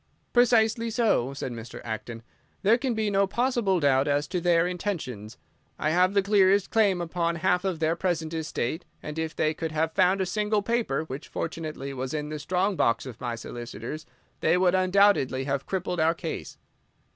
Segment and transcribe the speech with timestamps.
[0.33, 1.79] "Precisely so," said Mr.
[1.83, 2.23] Acton.
[2.63, 5.37] "There can be no possible doubt as to their intentions.
[5.77, 9.71] I have the clearest claim upon half of their present estate, and if they could
[9.73, 14.73] have found a single paper—which, fortunately, was in the strong box of my solicitors—they would
[14.73, 16.57] undoubtedly have crippled our case."